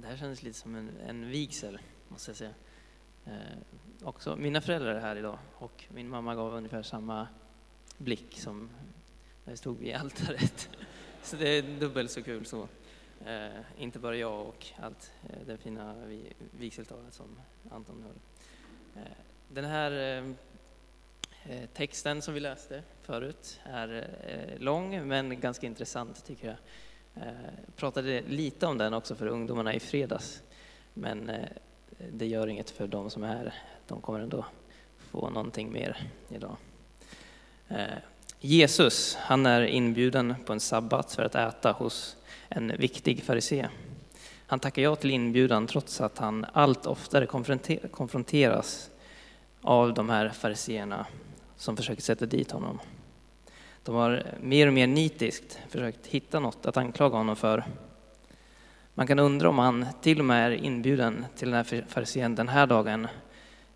Det 0.00 0.06
här 0.06 0.16
kändes 0.16 0.42
lite 0.42 0.58
som 0.58 0.74
en, 0.74 0.90
en 1.06 1.30
vigsel, 1.30 1.78
måste 2.08 2.30
jag 2.30 2.36
säga. 2.36 2.54
Eh, 3.24 3.32
också, 4.02 4.36
mina 4.36 4.60
föräldrar 4.60 4.94
är 4.94 5.00
här 5.00 5.16
idag 5.16 5.38
och 5.54 5.84
min 5.88 6.08
mamma 6.08 6.34
gav 6.34 6.54
ungefär 6.54 6.82
samma 6.82 7.28
blick 7.98 8.40
som 8.40 8.70
när 9.44 9.52
vi 9.52 9.56
stod 9.56 9.78
vid 9.78 9.94
altaret. 9.94 10.70
Så 11.22 11.36
det 11.36 11.48
är 11.48 11.62
dubbelt 11.62 12.10
så 12.10 12.22
kul 12.22 12.46
så. 12.46 12.68
Eh, 13.26 13.60
inte 13.78 13.98
bara 13.98 14.16
jag 14.16 14.46
och 14.46 14.66
allt 14.78 15.12
eh, 15.22 15.46
det 15.46 15.58
fina 15.58 15.94
vigseltalet 16.50 17.14
som 17.14 17.40
Anton 17.70 18.02
höll. 18.02 18.18
Eh, 19.04 19.12
den 19.48 19.64
här 19.64 19.92
eh, 19.92 20.30
eh, 21.52 21.68
texten 21.74 22.22
som 22.22 22.34
vi 22.34 22.40
läste 22.40 22.82
förut 23.02 23.60
är 23.64 24.08
eh, 24.26 24.58
lång 24.60 25.08
men 25.08 25.40
ganska 25.40 25.66
intressant 25.66 26.24
tycker 26.24 26.46
jag. 26.48 26.56
Jag 27.14 27.76
pratade 27.76 28.22
lite 28.28 28.66
om 28.66 28.78
den 28.78 28.94
också 28.94 29.14
för 29.14 29.26
ungdomarna 29.26 29.74
i 29.74 29.80
fredags. 29.80 30.42
Men 30.94 31.28
eh, 31.30 31.48
det 32.12 32.26
gör 32.26 32.46
inget 32.46 32.70
för 32.70 32.86
de 32.86 33.10
som 33.10 33.24
är 33.24 33.28
här. 33.28 33.54
De 33.86 34.00
kommer 34.00 34.20
ändå 34.20 34.44
få 35.10 35.30
någonting 35.30 35.72
mer 35.72 36.08
idag. 36.28 36.56
Eh, 37.68 37.84
Jesus, 38.40 39.14
han 39.14 39.46
är 39.46 39.62
inbjuden 39.62 40.34
på 40.46 40.52
en 40.52 40.60
sabbat 40.60 41.12
för 41.12 41.22
att 41.22 41.34
äta 41.34 41.72
hos 41.72 42.16
en 42.48 42.72
viktig 42.78 43.22
farisé. 43.22 43.68
Han 44.46 44.60
tackar 44.60 44.82
ja 44.82 44.96
till 44.96 45.10
inbjudan 45.10 45.66
trots 45.66 46.00
att 46.00 46.18
han 46.18 46.46
allt 46.52 46.86
oftare 46.86 47.26
konfronteras 47.90 48.90
av 49.62 49.94
de 49.94 50.08
här 50.08 50.28
fariseerna 50.28 51.06
som 51.56 51.76
försöker 51.76 52.02
sätta 52.02 52.26
dit 52.26 52.50
honom. 52.50 52.80
De 53.84 53.94
har 53.94 54.26
mer 54.40 54.66
och 54.66 54.72
mer 54.72 54.86
nitiskt 54.86 55.58
försökt 55.68 56.06
hitta 56.06 56.40
något 56.40 56.66
att 56.66 56.76
anklaga 56.76 57.16
honom 57.16 57.36
för. 57.36 57.64
Man 58.94 59.06
kan 59.06 59.18
undra 59.18 59.48
om 59.48 59.58
han 59.58 59.86
till 60.02 60.18
och 60.18 60.24
med 60.24 60.52
är 60.52 60.56
inbjuden 60.56 61.26
till 61.36 61.50
den 61.50 61.56
här 61.56 61.84
farisén 61.88 62.34
den 62.34 62.48
här 62.48 62.66
dagen 62.66 63.08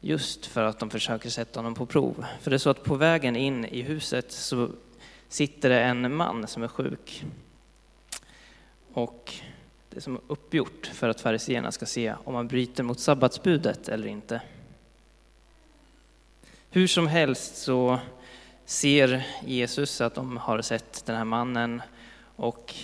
just 0.01 0.47
för 0.47 0.65
att 0.65 0.79
de 0.79 0.91
försöker 0.91 1.31
sätta 1.31 1.61
honom 1.61 1.75
på 1.75 1.87
prov. 1.87 2.25
För 2.41 2.51
det 2.51 2.57
är 2.57 2.59
så 2.59 2.71
att 2.71 2.85
på 2.85 2.95
vägen 2.95 3.37
in 3.37 3.65
i 3.65 3.83
huset 3.83 4.33
så 4.33 4.71
sitter 5.29 5.69
det 5.69 5.81
en 5.81 6.15
man 6.17 6.47
som 6.47 6.63
är 6.63 6.69
sjuk. 6.69 7.25
Och 8.93 9.35
det 9.91 9.97
är 9.97 10.01
som 10.01 10.21
uppgjort 10.27 10.91
för 10.95 11.09
att 11.09 11.21
fariseerna 11.21 11.73
ska 11.73 11.87
se 11.87 12.15
om 12.25 12.35
han 12.35 12.49
bryter 12.49 12.83
mot 12.83 13.01
sabbatsbudet 13.01 13.89
eller 13.89 14.07
inte. 14.07 14.43
Hur 16.71 16.87
som 16.87 17.07
helst 17.07 17.57
så 17.57 18.01
ser 18.65 19.27
Jesus 19.45 20.01
att 20.01 20.15
de 20.15 20.37
har 20.37 20.63
sett 20.63 21.07
den 21.07 21.17
här 21.17 21.25
mannen 21.25 21.83
och 22.37 22.75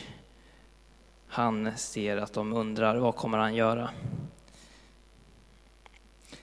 han 1.28 1.72
ser 1.76 2.16
att 2.16 2.32
de 2.32 2.52
undrar 2.52 2.96
vad 2.96 3.16
kommer 3.16 3.38
han 3.38 3.54
göra? 3.54 3.90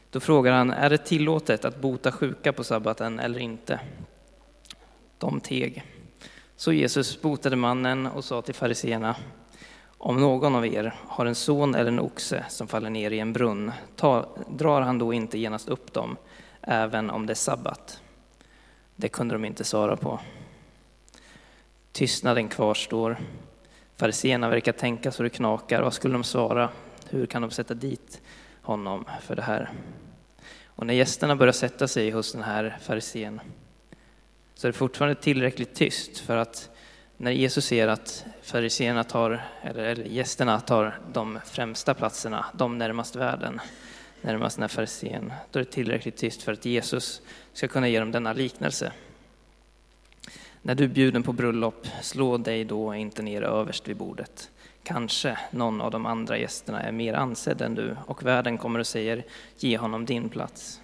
Då 0.10 0.20
frågar 0.20 0.54
han, 0.54 0.70
är 0.70 0.90
det 0.90 0.98
tillåtet 0.98 1.66
att 1.66 1.82
bota 1.82 2.12
sjuka 2.12 2.54
på 2.54 2.64
sabbaten 2.64 3.20
eller 3.20 3.40
inte? 3.40 3.80
De 5.18 5.40
teg. 5.40 5.84
Så 6.56 6.74
Jesus 6.74 7.22
botade 7.22 7.56
mannen 7.56 8.08
och 8.08 8.26
sa 8.26 8.42
till 8.42 8.56
fariseerna, 8.56 9.16
om 9.98 10.20
någon 10.20 10.56
av 10.56 10.66
er 10.66 10.96
har 11.08 11.26
en 11.26 11.36
son 11.36 11.76
eller 11.76 11.92
en 11.92 12.00
oxe 12.00 12.46
som 12.50 12.68
faller 12.68 12.90
ner 12.90 13.12
i 13.12 13.20
en 13.20 13.34
brunn, 13.34 13.72
ta, 13.96 14.26
drar 14.50 14.82
han 14.82 14.98
då 14.98 15.14
inte 15.14 15.38
genast 15.38 15.70
upp 15.70 15.94
dem, 15.94 16.18
även 16.62 17.10
om 17.10 17.26
det 17.26 17.34
är 17.34 17.36
sabbat? 17.36 18.02
Det 19.00 19.10
kunde 19.10 19.36
de 19.36 19.46
inte 19.46 19.64
svara 19.64 19.96
på. 19.96 20.20
Tystnaden 21.92 22.48
kvarstår. 22.48 23.18
Fariséerna 23.96 24.50
verkar 24.50 24.72
tänka 24.72 25.12
så 25.12 25.24
det 25.24 25.30
knakar. 25.30 25.82
Vad 25.82 25.94
skulle 25.94 26.14
de 26.14 26.24
svara? 26.24 26.70
Hur 27.10 27.26
kan 27.26 27.42
de 27.42 27.52
sätta 27.52 27.74
dit 27.74 28.22
honom 28.62 29.06
för 29.22 29.36
det 29.36 29.42
här? 29.42 29.70
Och 30.66 30.86
när 30.86 30.94
gästerna 30.94 31.36
börjar 31.36 31.54
sätta 31.54 31.88
sig 31.88 32.12
hos 32.12 32.32
den 32.32 32.44
här 32.44 32.78
farisén 32.82 33.42
så 34.56 34.68
är 34.68 34.72
det 34.72 34.78
fortfarande 34.78 35.22
tillräckligt 35.22 35.76
tyst 35.76 36.20
för 36.20 36.38
att 36.38 36.70
när 37.18 37.32
Jesus 37.32 37.66
ser 37.66 37.88
att 37.88 38.26
fariséerna 38.42 39.04
tar, 39.04 39.46
eller, 39.62 39.84
eller 39.84 40.06
gästerna 40.06 40.60
tar 40.60 41.00
de 41.14 41.40
främsta 41.46 41.94
platserna, 41.94 42.46
de 42.54 42.78
närmast 42.78 43.16
världen, 43.16 43.62
närmast 44.22 44.56
den 44.56 44.64
här 44.64 44.68
farisén, 44.68 45.34
då 45.52 45.60
är 45.60 45.64
det 45.64 45.72
tillräckligt 45.72 46.18
tyst 46.18 46.44
för 46.44 46.54
att 46.54 46.66
Jesus 46.66 47.22
ska 47.58 47.68
kunna 47.68 47.88
ge 47.88 48.00
dem 48.00 48.12
denna 48.12 48.34
liknelse. 48.34 48.92
När 50.62 50.76
du 50.76 50.84
är 50.84 50.88
bjuden 50.88 51.24
på 51.24 51.34
bröllop, 51.34 51.88
slå 52.02 52.38
dig 52.38 52.66
då 52.66 52.96
inte 52.96 53.22
ner 53.22 53.42
överst 53.42 53.88
vid 53.88 53.98
bordet. 53.98 54.52
Kanske 54.84 55.38
någon 55.52 55.82
av 55.82 55.92
de 55.92 56.06
andra 56.06 56.38
gästerna 56.38 56.82
är 56.82 56.92
mer 56.92 57.14
ansedd 57.14 57.62
än 57.62 57.76
du 57.76 57.98
och 58.06 58.26
värden 58.26 58.58
kommer 58.58 58.80
och 58.80 58.88
säger 58.88 59.26
ge 59.58 59.78
honom 59.78 60.06
din 60.06 60.30
plats. 60.30 60.82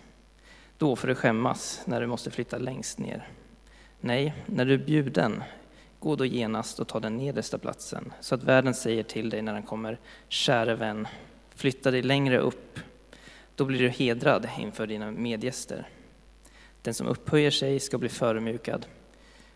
Då 0.78 0.96
får 0.96 1.08
du 1.08 1.16
skämmas 1.16 1.82
när 1.86 2.02
du 2.02 2.08
måste 2.08 2.32
flytta 2.32 2.58
längst 2.58 3.00
ner. 3.00 3.28
Nej, 4.02 4.34
när 4.46 4.66
du 4.66 4.74
är 4.74 4.86
bjuden, 4.86 5.44
gå 6.00 6.16
då 6.16 6.26
genast 6.26 6.80
och 6.80 6.88
ta 6.88 7.00
den 7.00 7.18
nedersta 7.18 7.58
platsen 7.58 8.14
så 8.20 8.36
att 8.36 8.44
värden 8.44 8.74
säger 8.74 9.04
till 9.04 9.30
dig 9.30 9.42
när 9.42 9.54
den 9.54 9.64
kommer, 9.64 10.00
käre 10.28 10.76
vän, 10.76 11.08
flytta 11.56 11.92
dig 11.92 12.02
längre 12.02 12.38
upp. 12.38 12.80
Då 13.56 13.66
blir 13.66 13.80
du 13.80 13.90
hedrad 13.90 14.50
inför 14.60 14.88
dina 14.88 15.12
medgäster. 15.12 15.88
Den 16.84 16.94
som 16.94 17.08
upphöjer 17.08 17.52
sig 17.52 17.80
ska 17.80 17.98
bli 17.98 18.10
förödmjukad 18.10 18.86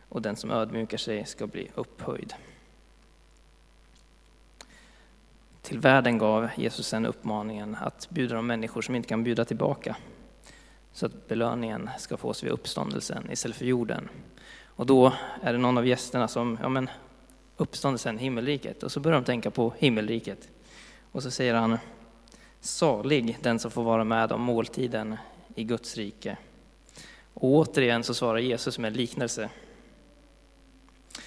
och 0.09 0.21
den 0.21 0.35
som 0.35 0.51
ödmjukar 0.51 0.97
sig 0.97 1.25
ska 1.25 1.47
bli 1.47 1.71
upphöjd. 1.75 2.33
Till 5.61 5.79
världen 5.79 6.17
gav 6.17 6.49
Jesus 6.55 6.93
en 6.93 7.05
uppmaningen 7.05 7.77
att 7.81 8.09
bjuda 8.09 8.35
de 8.35 8.47
människor 8.47 8.81
som 8.81 8.95
inte 8.95 9.09
kan 9.09 9.23
bjuda 9.23 9.45
tillbaka 9.45 9.95
så 10.91 11.05
att 11.05 11.27
belöningen 11.27 11.89
ska 11.97 12.17
fås 12.17 12.43
vid 12.43 12.51
uppståndelsen 12.51 13.31
istället 13.31 13.57
för 13.57 13.65
jorden. 13.65 14.09
Och 14.65 14.85
då 14.85 15.13
är 15.41 15.53
det 15.53 15.59
någon 15.59 15.77
av 15.77 15.87
gästerna 15.87 16.27
som, 16.27 16.57
ja 16.61 16.69
men 16.69 16.89
uppståndelsen, 17.57 18.17
himmelriket. 18.17 18.83
Och 18.83 18.91
så 18.91 18.99
börjar 18.99 19.19
de 19.19 19.25
tänka 19.25 19.51
på 19.51 19.73
himmelriket. 19.77 20.49
Och 21.11 21.23
så 21.23 21.31
säger 21.31 21.53
han, 21.53 21.77
salig 22.59 23.37
den 23.41 23.59
som 23.59 23.71
får 23.71 23.83
vara 23.83 24.03
med 24.03 24.31
om 24.31 24.41
måltiden 24.41 25.17
i 25.55 25.63
Guds 25.63 25.97
rike. 25.97 26.37
Och 27.39 27.49
återigen 27.49 28.03
så 28.03 28.13
svarar 28.13 28.37
Jesus 28.37 28.79
med 28.79 28.87
en 28.87 28.93
liknelse. 28.93 29.49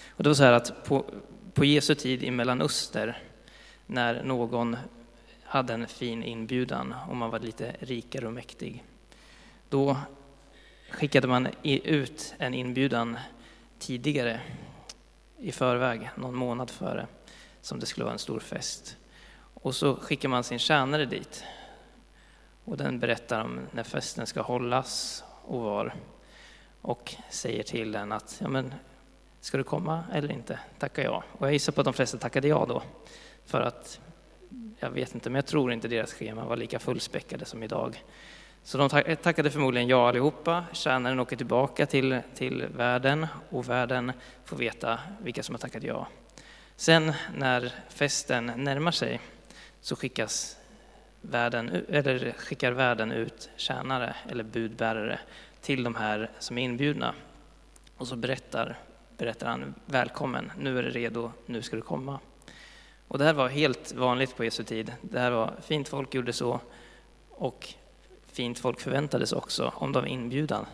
Och 0.08 0.22
det 0.22 0.28
var 0.28 0.34
så 0.34 0.44
här 0.44 0.52
att 0.52 0.84
på, 0.84 1.04
på 1.54 1.64
Jesu 1.64 1.94
tid 1.94 2.22
i 2.22 2.30
Mellanöster, 2.30 3.22
när 3.86 4.22
någon 4.24 4.76
hade 5.42 5.74
en 5.74 5.86
fin 5.86 6.22
inbjudan 6.22 6.94
och 7.08 7.16
man 7.16 7.30
var 7.30 7.38
lite 7.38 7.76
rikare 7.78 8.26
och 8.26 8.32
mäktig, 8.32 8.84
då 9.68 9.96
skickade 10.90 11.28
man 11.28 11.48
ut 11.62 12.34
en 12.38 12.54
inbjudan 12.54 13.18
tidigare 13.78 14.40
i 15.38 15.52
förväg, 15.52 16.10
någon 16.16 16.34
månad 16.34 16.70
före, 16.70 17.06
som 17.60 17.80
det 17.80 17.86
skulle 17.86 18.04
vara 18.04 18.12
en 18.12 18.18
stor 18.18 18.40
fest. 18.40 18.96
Och 19.54 19.74
så 19.74 19.96
skickar 19.96 20.28
man 20.28 20.44
sin 20.44 20.58
tjänare 20.58 21.04
dit. 21.04 21.44
Och 22.64 22.76
den 22.76 22.98
berättar 23.00 23.44
om 23.44 23.60
när 23.72 23.82
festen 23.82 24.26
ska 24.26 24.42
hållas 24.42 25.24
och 25.44 25.60
var. 25.60 25.94
Och 26.82 27.14
säger 27.30 27.62
till 27.62 27.92
den 27.92 28.12
att, 28.12 28.38
ja 28.40 28.48
men, 28.48 28.74
ska 29.40 29.56
du 29.56 29.64
komma 29.64 30.04
eller 30.12 30.32
inte? 30.32 30.58
Tackar 30.78 31.02
jag. 31.02 31.22
Och 31.32 31.46
jag 31.46 31.52
gissar 31.52 31.72
på 31.72 31.80
att 31.80 31.84
de 31.84 31.94
flesta 31.94 32.18
tackade 32.18 32.48
ja 32.48 32.66
då. 32.68 32.82
För 33.46 33.60
att, 33.60 34.00
jag 34.78 34.90
vet 34.90 35.14
inte, 35.14 35.30
men 35.30 35.34
jag 35.34 35.46
tror 35.46 35.72
inte 35.72 35.88
deras 35.88 36.12
schema 36.12 36.44
var 36.44 36.56
lika 36.56 36.78
fullspäckade 36.78 37.44
som 37.44 37.62
idag. 37.62 38.04
Så 38.62 38.78
de 38.78 38.88
tackade 39.16 39.50
förmodligen 39.50 39.88
ja 39.88 40.08
allihopa. 40.08 40.64
Tjänaren 40.72 41.20
åker 41.20 41.36
tillbaka 41.36 41.86
till, 41.86 42.20
till 42.34 42.66
världen 42.76 43.26
och 43.50 43.68
världen 43.68 44.12
får 44.44 44.56
veta 44.56 44.98
vilka 45.22 45.42
som 45.42 45.54
har 45.54 45.60
tackat 45.60 45.82
ja. 45.82 46.06
Sen 46.76 47.12
när 47.36 47.72
festen 47.88 48.52
närmar 48.56 48.90
sig 48.90 49.20
så 49.80 49.96
skickas 49.96 50.56
världen, 51.20 51.84
eller 51.88 52.32
skickar 52.32 52.72
världen 52.72 53.12
ut 53.12 53.50
tjänare 53.56 54.16
eller 54.28 54.44
budbärare 54.44 55.18
till 55.60 55.84
de 55.84 55.94
här 55.94 56.30
som 56.38 56.58
är 56.58 56.62
inbjudna. 56.62 57.14
Och 57.96 58.08
så 58.08 58.16
berättar, 58.16 58.78
berättar 59.16 59.46
han, 59.46 59.74
välkommen, 59.86 60.52
nu 60.58 60.78
är 60.78 60.82
det 60.82 60.90
redo, 60.90 61.32
nu 61.46 61.62
ska 61.62 61.76
du 61.76 61.82
komma. 61.82 62.18
Och 63.08 63.18
det 63.18 63.24
här 63.24 63.32
var 63.32 63.48
helt 63.48 63.92
vanligt 63.92 64.36
på 64.36 64.44
Jesu 64.44 64.64
tid. 64.64 64.92
Det 65.02 65.20
här 65.20 65.30
var 65.30 65.54
fint 65.62 65.88
folk 65.88 66.14
gjorde 66.14 66.32
så 66.32 66.60
och 67.30 67.74
fint 68.26 68.58
folk 68.58 68.80
förväntades 68.80 69.32
också 69.32 69.72
om 69.74 69.92
de 69.92 70.02
var 70.02 70.08
inbjudan. 70.08 70.66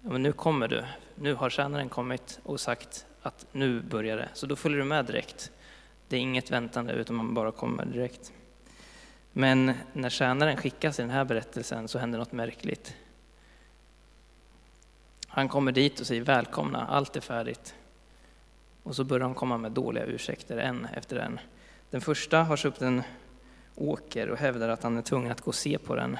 Men 0.00 0.22
nu 0.22 0.32
kommer 0.32 0.68
du, 0.68 0.84
nu 1.14 1.34
har 1.34 1.50
tjänaren 1.50 1.88
kommit 1.88 2.40
och 2.42 2.60
sagt 2.60 3.06
att 3.22 3.46
nu 3.52 3.80
börjar 3.80 4.16
det, 4.16 4.28
så 4.34 4.46
då 4.46 4.56
följer 4.56 4.78
du 4.78 4.84
med 4.84 5.04
direkt. 5.04 5.50
Det 6.08 6.16
är 6.16 6.20
inget 6.20 6.50
väntande 6.50 6.92
utan 6.92 7.16
man 7.16 7.34
bara 7.34 7.52
kommer 7.52 7.84
direkt. 7.84 8.32
Men 9.36 9.74
när 9.92 10.10
tjänaren 10.10 10.56
skickas 10.56 10.98
i 10.98 11.02
den 11.02 11.10
här 11.10 11.24
berättelsen 11.24 11.88
så 11.88 11.98
händer 11.98 12.18
något 12.18 12.32
märkligt. 12.32 12.94
Han 15.26 15.48
kommer 15.48 15.72
dit 15.72 16.00
och 16.00 16.06
säger 16.06 16.22
välkomna, 16.22 16.86
allt 16.86 17.16
är 17.16 17.20
färdigt. 17.20 17.74
Och 18.82 18.96
så 18.96 19.04
börjar 19.04 19.24
de 19.24 19.34
komma 19.34 19.58
med 19.58 19.72
dåliga 19.72 20.04
ursäkter 20.04 20.56
en 20.56 20.84
efter 20.84 21.16
en. 21.16 21.40
Den 21.90 22.00
första 22.00 22.42
har 22.42 22.56
köpt 22.56 22.82
en 22.82 23.02
åker 23.74 24.28
och 24.28 24.38
hävdar 24.38 24.68
att 24.68 24.82
han 24.82 24.96
är 24.96 25.02
tvungen 25.02 25.32
att 25.32 25.40
gå 25.40 25.48
och 25.48 25.54
se 25.54 25.78
på 25.78 25.94
den. 25.94 26.18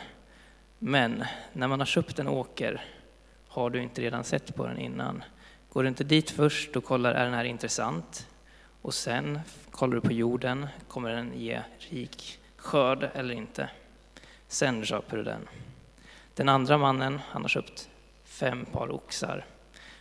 Men 0.79 1.25
när 1.53 1.69
man 1.69 1.81
har 1.81 1.87
köpt 1.87 2.19
en 2.19 2.29
åker 2.29 2.85
har 3.49 3.71
du 3.71 3.83
inte 3.83 4.01
redan 4.03 4.25
sett 4.25 4.55
på 4.55 4.67
den 4.67 4.79
innan. 4.79 5.25
Går 5.73 5.83
du 5.83 5.89
inte 5.89 6.05
dit 6.05 6.31
först 6.31 6.77
och 6.77 6.85
kollar, 6.85 7.13
är 7.13 7.25
den 7.25 7.35
här 7.35 7.45
intressant? 7.45 8.29
Och 8.83 8.95
sen 8.95 9.41
kollar 9.71 9.95
du 9.95 10.01
på 10.01 10.13
jorden, 10.13 10.67
kommer 10.89 11.11
den 11.11 11.33
ge 11.35 11.63
rik 11.79 12.41
skörd 12.65 13.11
eller 13.15 13.35
inte? 13.35 13.71
Sen 14.49 14.85
köper 14.85 15.17
du 15.17 15.23
den. 15.23 15.49
Den 16.35 16.49
andra 16.49 16.79
mannen, 16.79 17.21
han 17.29 17.43
har 17.43 17.49
köpt 17.49 17.89
fem 18.25 18.65
par 18.65 18.91
oxar. 18.91 19.45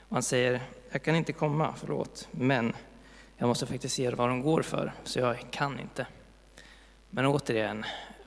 Och 0.09 0.15
han 0.15 0.23
säger, 0.23 0.61
jag 0.91 1.03
kan 1.03 1.15
inte 1.15 1.33
komma, 1.33 1.73
förlåt, 1.77 2.27
men 2.31 2.73
jag 3.37 3.47
måste 3.47 3.65
faktiskt 3.65 3.95
se 3.95 4.09
vad 4.09 4.29
de 4.29 4.41
går 4.41 4.61
för, 4.61 4.93
så 5.03 5.19
jag 5.19 5.51
kan 5.51 5.79
inte. 5.79 6.07
Men 7.09 7.25
återigen, 7.25 7.85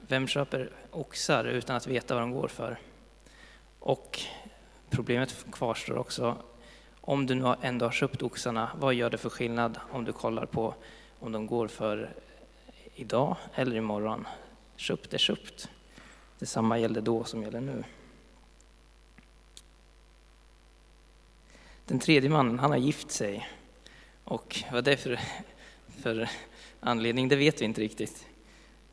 vem 0.08 0.26
köper 0.26 0.70
oxar 0.90 1.44
utan 1.44 1.76
att 1.76 1.86
veta 1.86 2.14
vad 2.14 2.22
de 2.22 2.32
går 2.32 2.48
för? 2.48 2.78
Och 3.80 4.20
problemet 4.90 5.46
kvarstår 5.52 5.98
också, 5.98 6.36
om 7.00 7.26
du 7.26 7.34
nu 7.34 7.54
ändå 7.62 7.86
har 7.86 7.92
köpt 7.92 8.22
oxarna, 8.22 8.70
vad 8.78 8.94
gör 8.94 9.10
det 9.10 9.18
för 9.18 9.30
skillnad 9.30 9.78
om 9.90 10.04
du 10.04 10.12
kollar 10.12 10.46
på 10.46 10.74
om 11.20 11.32
de 11.32 11.46
går 11.46 11.68
för 11.68 12.14
idag 12.96 13.37
eller 13.54 13.76
imorgon? 13.76 14.26
Köpt 14.76 15.14
är 15.14 15.19
köpt. 15.19 15.70
Detsamma 16.38 16.78
gällde 16.78 17.00
då 17.00 17.25
som 17.25 17.43
gäller 17.43 17.60
nu. 17.60 17.84
Den 21.84 21.98
tredje 21.98 22.31
mannen, 22.31 22.58
han 22.58 22.70
har 22.70 22.78
gift 22.78 23.10
sig. 23.10 23.48
Och 24.25 24.62
vad 24.72 24.84
det 24.84 24.93
är 24.93 24.96
för, 24.96 25.20
för 26.02 26.28
anledning, 26.81 27.28
det 27.28 27.37
vet 27.37 27.60
vi 27.60 27.64
inte 27.64 27.81
riktigt. 27.81 28.26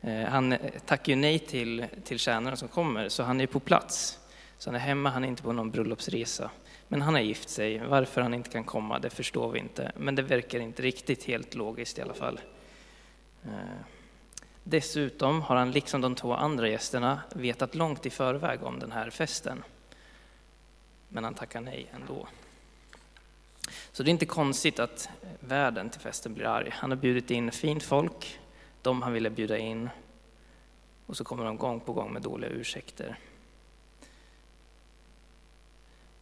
Eh, 0.00 0.24
han 0.24 0.56
tackar 0.86 1.12
ju 1.12 1.16
nej 1.16 1.38
till, 1.38 1.86
till 2.04 2.18
tjänarna 2.18 2.56
som 2.56 2.68
kommer, 2.68 3.08
så 3.08 3.22
han 3.22 3.40
är 3.40 3.46
på 3.46 3.60
plats. 3.60 4.18
Så 4.58 4.70
han 4.70 4.74
är 4.74 4.78
hemma, 4.78 5.10
han 5.10 5.24
är 5.24 5.28
inte 5.28 5.42
på 5.42 5.52
någon 5.52 5.70
bröllopsresa. 5.70 6.50
Men 6.88 7.02
han 7.02 7.14
har 7.14 7.20
gift 7.20 7.48
sig. 7.48 7.78
Varför 7.78 8.20
han 8.20 8.34
inte 8.34 8.50
kan 8.50 8.64
komma, 8.64 8.98
det 8.98 9.10
förstår 9.10 9.50
vi 9.50 9.58
inte. 9.58 9.92
Men 9.96 10.14
det 10.14 10.22
verkar 10.22 10.60
inte 10.60 10.82
riktigt 10.82 11.24
helt 11.24 11.54
logiskt 11.54 11.98
i 11.98 12.02
alla 12.02 12.14
fall. 12.14 12.40
Eh, 13.44 13.50
Dessutom 14.64 15.42
har 15.42 15.56
han, 15.56 15.70
liksom 15.70 16.00
de 16.00 16.14
två 16.14 16.34
andra 16.34 16.68
gästerna, 16.68 17.20
vetat 17.34 17.74
långt 17.74 18.06
i 18.06 18.10
förväg 18.10 18.62
om 18.62 18.78
den 18.78 18.92
här 18.92 19.10
festen. 19.10 19.64
Men 21.08 21.24
han 21.24 21.34
tackar 21.34 21.60
nej 21.60 21.90
ändå. 21.94 22.28
Så 23.92 24.02
det 24.02 24.08
är 24.08 24.12
inte 24.12 24.26
konstigt 24.26 24.78
att 24.78 25.08
värden 25.40 25.90
till 25.90 26.00
festen 26.00 26.34
blir 26.34 26.46
arg. 26.46 26.70
Han 26.72 26.90
har 26.90 26.96
bjudit 26.96 27.30
in 27.30 27.52
fint 27.52 27.82
folk, 27.82 28.40
de 28.82 29.02
han 29.02 29.12
ville 29.12 29.30
bjuda 29.30 29.58
in, 29.58 29.90
och 31.06 31.16
så 31.16 31.24
kommer 31.24 31.44
de 31.44 31.56
gång 31.56 31.80
på 31.80 31.92
gång 31.92 32.12
med 32.12 32.22
dåliga 32.22 32.50
ursäkter. 32.50 33.18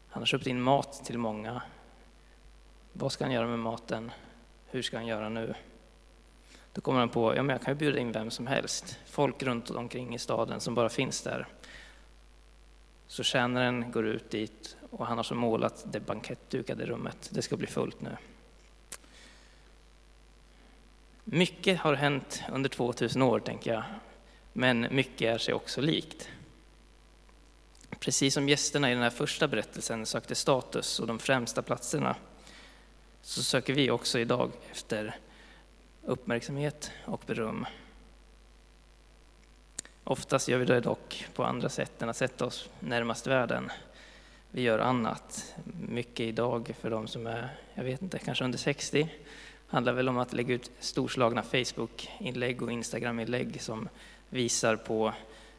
Han 0.09 0.21
har 0.21 0.27
köpt 0.27 0.47
in 0.47 0.63
mat 0.63 1.05
till 1.05 1.19
många. 1.19 1.63
Vad 2.93 3.13
ska 3.13 3.25
han 3.25 3.33
göra 3.33 3.47
med 3.47 3.59
maten? 3.59 4.11
Hur 4.71 4.83
ska 4.83 4.97
han 4.97 5.07
göra 5.07 5.29
nu? 5.29 5.55
Då 6.73 6.81
kommer 6.81 6.99
han 6.99 7.09
på, 7.09 7.37
ja 7.37 7.43
men 7.43 7.55
jag 7.55 7.63
kan 7.63 7.75
ju 7.75 7.79
bjuda 7.79 7.99
in 7.99 8.13
vem 8.13 8.31
som 8.31 8.47
helst. 8.47 8.99
Folk 9.07 9.43
runt 9.43 9.71
omkring 9.71 10.15
i 10.15 10.19
staden 10.19 10.61
som 10.61 10.75
bara 10.75 10.89
finns 10.89 11.23
där. 11.23 11.49
Så 13.07 13.23
tjänaren 13.23 13.93
går 13.93 14.07
ut 14.07 14.31
dit 14.31 14.77
och 14.91 15.07
han 15.07 15.17
har 15.17 15.25
så 15.25 15.35
målat 15.35 15.85
det 15.93 16.01
bankettdukade 16.01 16.87
rummet. 16.87 17.29
Det 17.33 17.43
ska 17.43 17.57
bli 17.57 17.67
fullt 17.67 18.01
nu. 18.01 18.17
Mycket 21.25 21.81
har 21.81 21.95
hänt 21.95 22.43
under 22.53 22.69
2000 22.69 23.23
år, 23.23 23.41
tänker 23.41 23.73
jag. 23.73 23.85
Men 24.53 24.87
mycket 24.91 25.35
är 25.35 25.39
sig 25.39 25.55
också 25.55 25.81
likt. 25.81 26.29
Precis 28.01 28.35
som 28.35 28.49
gästerna 28.49 28.91
i 28.91 28.95
den 28.95 29.03
här 29.03 29.11
första 29.11 29.49
berättelsen 29.49 30.07
sökte 30.07 30.35
status 30.35 31.01
och 31.01 31.07
de 31.07 31.19
främsta 31.19 31.63
platserna, 31.63 32.17
så 33.23 33.43
söker 33.43 33.73
vi 33.75 33.91
också 33.91 34.19
idag 34.19 34.51
efter 34.71 35.17
uppmärksamhet 36.05 36.91
och 37.05 37.23
beröm. 37.27 37.67
Oftast 40.05 40.49
gör 40.49 40.59
vi 40.59 40.65
det 40.65 40.81
dock 40.81 41.27
på 41.35 41.45
andra 41.45 41.69
sätt 41.69 42.03
än 42.03 42.09
att 42.09 42.17
sätta 42.17 42.47
oss 42.47 42.71
närmast 42.81 43.27
världen. 43.27 43.71
Vi 44.51 44.63
gör 44.63 44.79
annat. 44.79 45.55
Mycket 45.89 46.27
idag 46.27 46.75
för 46.81 46.91
de 46.91 47.07
som 47.07 47.27
är, 47.27 47.49
jag 47.75 47.85
vet 47.85 48.03
inte, 48.03 48.19
kanske 48.19 48.45
under 48.45 48.59
60, 48.59 49.09
handlar 49.67 49.93
väl 49.93 50.09
om 50.09 50.19
att 50.19 50.33
lägga 50.33 50.55
ut 50.55 50.71
storslagna 50.79 51.43
Facebook-inlägg 51.43 52.63
och 52.63 52.73
Instagram-inlägg 52.73 53.63
som 53.63 53.89
visar 54.29 54.77
på 54.77 55.13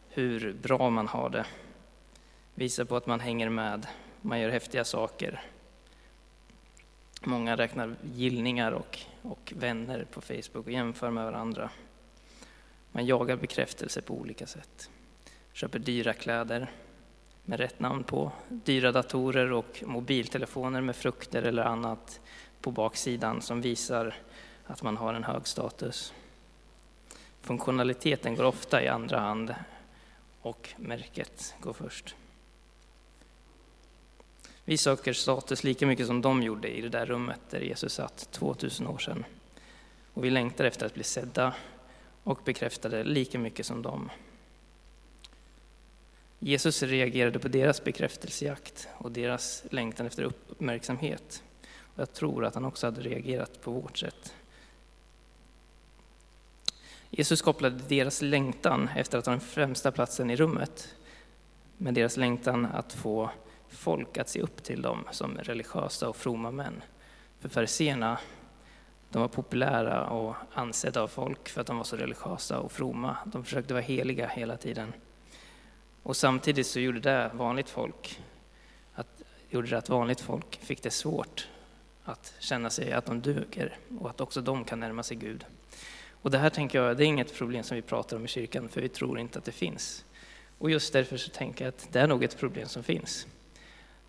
hur 0.09 0.53
bra 0.53 0.89
man 0.89 1.07
har 1.07 1.29
det. 1.29 1.45
Visar 2.55 2.85
på 2.85 2.95
att 2.95 3.07
man 3.07 3.19
hänger 3.19 3.49
med, 3.49 3.87
man 4.21 4.39
gör 4.39 4.49
häftiga 4.49 4.83
saker. 4.83 5.41
Många 7.21 7.57
räknar 7.57 7.95
gillningar 8.01 8.71
och, 8.71 8.99
och 9.23 9.53
vänner 9.55 10.05
på 10.11 10.21
Facebook 10.21 10.65
och 10.65 10.71
jämför 10.71 11.09
med 11.09 11.25
varandra. 11.25 11.69
Man 12.91 13.05
jagar 13.05 13.35
bekräftelse 13.35 14.01
på 14.01 14.13
olika 14.13 14.47
sätt. 14.47 14.89
Köper 15.53 15.79
dyra 15.79 16.13
kläder 16.13 16.71
med 17.45 17.59
rätt 17.59 17.79
namn 17.79 18.03
på, 18.03 18.31
dyra 18.49 18.91
datorer 18.91 19.51
och 19.51 19.83
mobiltelefoner 19.85 20.81
med 20.81 20.95
frukter 20.95 21.43
eller 21.43 21.63
annat 21.63 22.19
på 22.61 22.71
baksidan 22.71 23.41
som 23.41 23.61
visar 23.61 24.15
att 24.65 24.83
man 24.83 24.97
har 24.97 25.13
en 25.13 25.23
hög 25.23 25.47
status. 25.47 26.13
Funktionaliteten 27.41 28.35
går 28.35 28.43
ofta 28.43 28.83
i 28.83 28.87
andra 28.87 29.19
hand 29.19 29.55
och 30.41 30.69
märket 30.77 31.55
går 31.59 31.73
först. 31.73 32.15
Vi 34.65 34.77
söker 34.77 35.13
status 35.13 35.63
lika 35.63 35.87
mycket 35.87 36.07
som 36.07 36.21
de 36.21 36.43
gjorde 36.43 36.77
i 36.77 36.81
det 36.81 36.89
där 36.89 37.05
rummet 37.05 37.39
där 37.49 37.59
Jesus 37.59 37.93
satt 37.93 38.31
2000 38.31 38.87
år 38.87 38.97
sedan. 38.97 39.25
Och 40.13 40.23
vi 40.23 40.29
längtar 40.29 40.65
efter 40.65 40.85
att 40.85 40.93
bli 40.93 41.03
sedda 41.03 41.53
och 42.23 42.39
bekräftade 42.45 43.03
lika 43.03 43.39
mycket 43.39 43.65
som 43.65 43.81
dem. 43.81 44.09
Jesus 46.39 46.83
reagerade 46.83 47.39
på 47.39 47.47
deras 47.47 47.83
bekräftelsejakt 47.83 48.87
och 48.97 49.11
deras 49.11 49.63
längtan 49.69 50.07
efter 50.07 50.23
uppmärksamhet. 50.23 51.43
Och 51.77 51.99
jag 51.99 52.13
tror 52.13 52.45
att 52.45 52.55
han 52.55 52.65
också 52.65 52.87
hade 52.87 53.01
reagerat 53.01 53.61
på 53.61 53.71
vårt 53.71 53.97
sätt. 53.97 54.33
Jesus 57.09 57.41
kopplade 57.41 57.79
deras 57.87 58.21
längtan 58.21 58.89
efter 58.95 59.17
att 59.17 59.25
ha 59.25 59.31
den 59.33 59.39
främsta 59.39 59.91
platsen 59.91 60.29
i 60.29 60.35
rummet 60.35 60.95
med 61.77 61.93
deras 61.93 62.17
längtan 62.17 62.65
att 62.65 62.93
få 62.93 63.29
folk 63.73 64.17
att 64.17 64.29
se 64.29 64.41
upp 64.41 64.63
till 64.63 64.81
dem 64.81 65.05
som 65.11 65.37
religiösa 65.37 66.09
och 66.09 66.15
fromma 66.15 66.51
män. 66.51 66.83
För 67.39 67.49
fariséerna, 67.49 68.19
de 69.09 69.21
var 69.21 69.27
populära 69.27 70.07
och 70.07 70.35
ansedda 70.53 71.01
av 71.01 71.07
folk 71.07 71.49
för 71.49 71.61
att 71.61 71.67
de 71.67 71.77
var 71.77 71.83
så 71.83 71.97
religiösa 71.97 72.59
och 72.59 72.71
fromma. 72.71 73.17
De 73.25 73.43
försökte 73.43 73.73
vara 73.73 73.83
heliga 73.83 74.27
hela 74.27 74.57
tiden. 74.57 74.93
Och 76.03 76.17
samtidigt 76.17 76.67
så 76.67 76.79
gjorde 76.79 76.99
det 76.99 77.31
vanligt 77.33 77.69
folk 77.69 78.19
att, 78.93 79.21
gjorde 79.49 79.67
det 79.67 79.77
att 79.77 79.89
vanligt 79.89 80.21
folk 80.21 80.55
fick 80.55 80.83
det 80.83 80.91
svårt 80.91 81.47
att 82.03 82.33
känna 82.39 82.69
sig 82.69 82.91
att 82.91 83.05
de 83.05 83.21
duger 83.21 83.77
och 83.99 84.09
att 84.09 84.21
också 84.21 84.41
de 84.41 84.63
kan 84.63 84.79
närma 84.79 85.03
sig 85.03 85.17
Gud. 85.17 85.45
Och 86.21 86.31
det 86.31 86.37
här 86.37 86.49
tänker 86.49 86.81
jag, 86.81 86.97
det 86.97 87.03
är 87.03 87.07
inget 87.07 87.33
problem 87.33 87.63
som 87.63 87.75
vi 87.75 87.81
pratar 87.81 88.17
om 88.17 88.25
i 88.25 88.27
kyrkan, 88.27 88.69
för 88.69 88.81
vi 88.81 88.89
tror 88.89 89.19
inte 89.19 89.39
att 89.39 89.45
det 89.45 89.51
finns. 89.51 90.05
Och 90.57 90.71
just 90.71 90.93
därför 90.93 91.17
så 91.17 91.29
tänker 91.29 91.65
jag 91.65 91.69
att 91.69 91.87
det 91.91 91.99
är 91.99 92.07
nog 92.07 92.23
ett 92.23 92.37
problem 92.37 92.67
som 92.67 92.83
finns. 92.83 93.27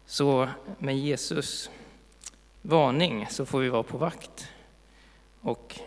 Så 0.06 0.48
med 0.78 0.98
Jesus 0.98 1.70
varning 2.62 3.26
så 3.30 3.46
får 3.46 3.60
vi 3.60 3.68
vara 3.68 3.82
på 3.82 3.98
vakt 3.98 4.48
och 5.40 5.80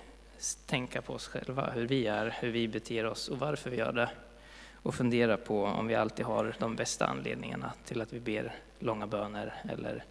tänka 0.65 1.01
på 1.01 1.13
oss 1.13 1.27
själva, 1.27 1.71
hur 1.71 1.87
vi 1.87 2.07
är, 2.07 2.35
hur 2.39 2.51
vi 2.51 2.67
beter 2.67 3.05
oss 3.05 3.29
och 3.29 3.39
varför 3.39 3.69
vi 3.69 3.77
gör 3.77 3.93
det. 3.93 4.09
Och 4.73 4.95
fundera 4.95 5.37
på 5.37 5.63
om 5.63 5.87
vi 5.87 5.95
alltid 5.95 6.25
har 6.25 6.55
de 6.59 6.75
bästa 6.75 7.05
anledningarna 7.05 7.73
till 7.85 8.01
att 8.01 8.13
vi 8.13 8.19
ber 8.19 8.55
långa 8.79 9.07
böner 9.07 9.53
eller 9.69 10.03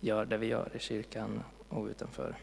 gör 0.00 0.24
det 0.24 0.36
vi 0.36 0.46
gör 0.46 0.70
i 0.74 0.78
kyrkan 0.78 1.42
och 1.68 1.86
utanför. 1.86 2.34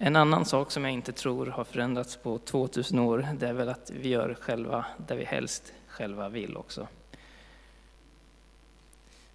En 0.00 0.16
annan 0.16 0.44
sak 0.44 0.70
som 0.70 0.84
jag 0.84 0.92
inte 0.92 1.12
tror 1.12 1.46
har 1.46 1.64
förändrats 1.64 2.16
på 2.16 2.38
2000 2.38 2.98
år, 2.98 3.28
det 3.38 3.48
är 3.48 3.52
väl 3.52 3.68
att 3.68 3.90
vi 3.90 4.08
gör 4.08 4.34
själva 4.40 4.86
det 5.06 5.14
vi 5.14 5.24
helst 5.24 5.72
själva 5.88 6.28
vill 6.28 6.56
också. 6.56 6.88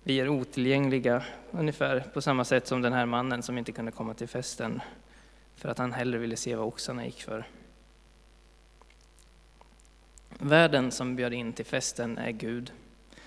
Vi 0.04 0.20
är 0.20 0.30
otillgängliga, 0.30 1.24
ungefär 1.52 2.00
på 2.14 2.22
samma 2.22 2.46
sätt 2.46 2.68
som 2.68 2.82
den 2.82 2.94
här 2.94 3.06
mannen 3.06 3.44
som 3.44 3.58
inte 3.58 3.72
kunde 3.72 3.92
komma 3.92 4.14
till 4.14 4.28
festen 4.28 4.82
för 5.56 5.70
att 5.70 5.78
han 5.78 5.94
hellre 5.94 6.18
ville 6.18 6.36
se 6.36 6.56
vad 6.56 6.68
oxarna 6.68 7.06
gick 7.06 7.22
för. 7.24 7.48
Världen 10.40 10.92
som 10.92 11.16
bjöd 11.16 11.34
in 11.34 11.54
till 11.54 11.66
festen 11.66 12.18
är 12.18 12.32
Gud 12.32 12.72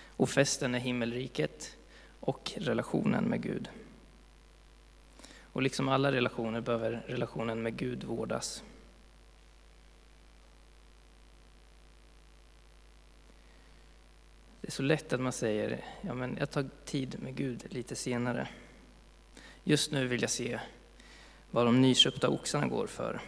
och 0.08 0.30
festen 0.30 0.74
är 0.74 0.78
himmelriket 0.78 1.76
och 2.20 2.52
relationen 2.56 3.24
med 3.24 3.42
Gud. 3.42 3.68
Och 5.56 5.62
liksom 5.62 5.88
alla 5.88 6.12
relationer 6.12 6.60
behöver 6.60 7.02
relationen 7.06 7.62
med 7.62 7.76
Gud 7.76 8.04
vårdas. 8.04 8.62
Det 14.60 14.68
är 14.68 14.72
så 14.72 14.82
lätt 14.82 15.12
att 15.12 15.20
man 15.20 15.32
säger, 15.32 15.84
ja 16.00 16.14
men 16.14 16.36
jag 16.38 16.50
tar 16.50 16.68
tid 16.84 17.16
med 17.22 17.34
Gud 17.34 17.64
lite 17.68 17.96
senare. 17.96 18.48
Just 19.64 19.92
nu 19.92 20.06
vill 20.06 20.20
jag 20.20 20.30
se 20.30 20.60
vad 21.50 21.66
de 21.66 21.80
nyköpta 21.80 22.28
oxarna 22.28 22.66
går 22.66 22.86
för. 22.86 23.20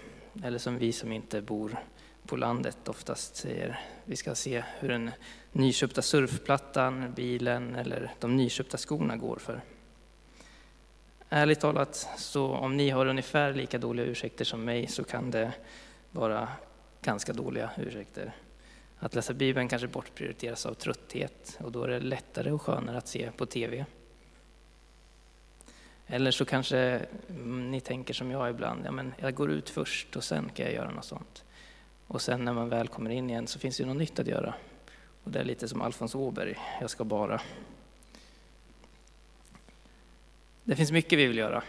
Eller 0.43 0.59
som 0.59 0.79
vi 0.79 0.93
som 0.93 1.13
inte 1.13 1.43
bor 1.43 1.79
på 2.27 2.37
landet 2.37 2.89
oftast 2.89 3.37
säger, 3.37 3.81
vi 4.05 4.17
ska 4.17 4.35
se 4.35 4.65
hur 4.79 4.89
den 4.89 5.11
nyköpta 5.53 6.03
surfplattan, 6.03 7.13
bilen 7.17 7.75
eller 7.75 8.15
de 8.19 8.37
nyköpta 8.37 8.79
skorna 8.79 9.17
går 9.17 9.37
för. 9.37 9.61
Ärligt 11.31 11.61
talat, 11.61 12.09
så 12.17 12.47
om 12.47 12.77
ni 12.77 12.91
har 12.91 13.07
ungefär 13.07 13.53
lika 13.53 13.79
dåliga 13.79 14.07
ursäkter 14.07 14.45
som 14.45 14.65
mig 14.65 14.87
så 14.87 15.05
kan 15.05 15.31
det 15.31 15.53
vara 16.11 16.49
ganska 17.03 17.33
dåliga 17.33 17.71
ursäkter. 17.77 18.33
Att 18.99 19.15
läsa 19.15 19.35
Bibeln 19.35 19.69
kanske 19.69 19.89
bortprioriteras 19.89 20.67
av 20.67 20.75
trötthet 20.75 21.59
och 21.61 21.73
då 21.73 21.85
är 21.85 21.89
det 21.89 22.01
lättare 22.01 22.51
och 22.51 22.63
skönare 22.63 22.99
att 22.99 23.09
se 23.09 23.31
på 23.37 23.47
TV. 23.47 23.85
Eller 26.07 26.31
så 26.31 26.45
kanske 26.45 27.07
ni 27.45 27.81
tänker 27.81 28.15
som 28.15 28.31
jag 28.31 28.51
ibland, 28.51 28.83
ja, 28.87 28.91
men 28.91 29.15
jag 29.19 29.35
går 29.35 29.51
ut 29.51 29.71
först 29.71 30.17
och 30.17 30.25
sen 30.25 30.51
kan 30.55 30.67
jag 30.67 30.75
göra 30.75 30.91
något 30.91 31.05
sånt. 31.05 31.45
Och 32.07 32.23
sen 32.23 32.45
när 32.45 32.53
man 32.53 32.69
väl 32.69 32.89
kommer 32.89 33.11
in 33.11 33.31
igen 33.31 33.47
så 33.47 33.59
finns 33.59 33.77
det 33.77 33.87
något 33.87 33.97
nytt 33.97 34.19
att 34.19 34.27
göra. 34.27 34.55
Och 35.25 35.31
det 35.31 35.41
är 35.41 35.45
lite 35.45 35.69
som 35.69 35.83
Alfons 35.83 36.15
Åberg, 36.15 36.59
jag 36.81 36.91
ska 36.91 37.05
bara. 37.05 37.41
Det 40.69 40.77
finns 40.77 40.93
mycket 40.93 41.19
vi 41.19 41.27
vill 41.27 41.39
göra. 41.39 41.63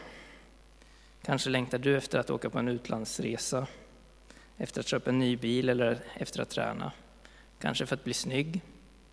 Kanske 1.21 1.49
längtar 1.49 1.77
du 1.77 1.97
efter 1.97 2.19
att 2.19 2.29
åka 2.29 2.49
på 2.49 2.59
en 2.59 2.67
utlandsresa, 2.67 3.67
efter 4.57 4.79
att 4.79 4.87
köpa 4.87 5.09
en 5.09 5.19
ny 5.19 5.37
bil 5.37 5.69
eller 5.69 5.99
efter 6.13 6.41
att 6.41 6.49
träna. 6.49 6.91
Kanske 7.59 7.85
för 7.85 7.95
att 7.95 8.03
bli 8.03 8.13
snygg, 8.13 8.61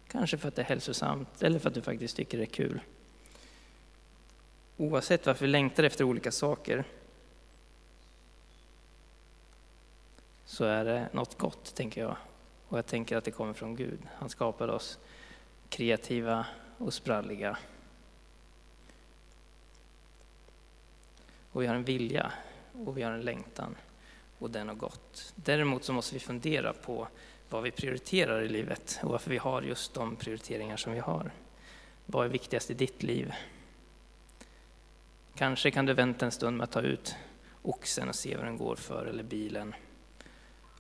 kanske 0.09 0.39
för 0.39 0.49
att 0.49 0.55
det 0.55 0.63
är 0.63 0.67
hälsosamt 0.67 1.43
eller 1.43 1.59
för 1.59 1.69
att 1.69 1.75
du 1.75 1.83
faktiskt 1.83 2.17
tycker 2.17 2.39
det 2.39 2.45
är 2.45 2.47
kul. 2.47 2.81
Oavsett 4.77 5.27
varför 5.27 5.47
vi 5.47 5.53
längtar 5.53 5.85
efter 5.85 6.05
olika 6.05 6.33
saker 6.33 6.85
så 10.45 10.65
är 10.65 10.85
det 10.85 11.09
något 11.13 11.39
gott, 11.39 11.75
tänker 11.75 12.01
jag. 12.01 12.17
Och 12.69 12.79
jag 12.79 12.87
tänker 12.87 13.17
att 13.17 13.25
det 13.25 13.31
kommer 13.31 13.53
från 13.53 13.77
Gud. 13.77 14.01
Han 14.15 14.29
skapade 14.29 14.73
oss 14.73 14.99
kreativa 15.69 16.47
och 16.79 16.95
spralliga. 16.95 17.59
Och 21.57 21.63
vi 21.63 21.67
har 21.67 21.75
en 21.75 21.85
vilja 21.85 22.33
och 22.73 22.99
vi 22.99 23.03
har 23.03 23.13
en 23.13 23.21
längtan 23.21 23.77
och 24.39 24.51
den 24.51 24.71
är 24.71 24.75
gått. 24.75 25.33
Däremot 25.35 25.85
så 25.85 25.93
måste 25.93 26.15
vi 26.15 26.21
fundera 26.21 26.73
på 26.73 27.09
vad 27.49 27.63
vi 27.63 27.71
prioriterar 27.71 28.43
i 28.43 28.49
livet 28.49 29.01
och 29.03 29.11
varför 29.11 29.31
vi 29.31 29.39
har 29.39 29.63
just 29.63 29.95
de 29.95 30.17
prioriteringar 30.17 30.77
som 30.77 30.93
vi 30.93 30.99
har. 30.99 31.31
Vad 32.07 32.25
är 32.27 32.31
viktigast 32.31 32.71
i 32.71 32.75
ditt 32.75 33.03
liv? 33.03 33.35
Kanske 35.35 35.71
kan 35.71 35.87
du 35.87 35.95
vänta 35.95 36.25
en 36.25 36.33
stund 36.33 36.57
med 36.57 36.65
att 36.65 36.73
ta 36.73 36.81
ut 36.81 37.17
oxen 37.63 38.09
och 38.09 38.15
se 38.15 38.37
vad 38.37 38.45
den 38.45 38.59
går 38.59 38.77
för, 38.77 39.07
eller 39.07 39.25
bilen. 39.25 39.75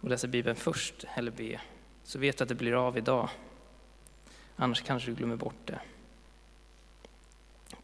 Och 0.00 0.08
läsa 0.08 0.26
Bibeln 0.26 0.56
först, 0.56 1.04
eller 1.14 1.30
be. 1.30 1.60
Så 2.04 2.18
vet 2.18 2.38
du 2.38 2.42
att 2.42 2.48
det 2.48 2.54
blir 2.54 2.86
av 2.86 2.98
idag. 2.98 3.28
Annars 4.56 4.82
kanske 4.82 5.10
du 5.10 5.14
glömmer 5.14 5.36
bort 5.36 5.66
det. 5.66 5.80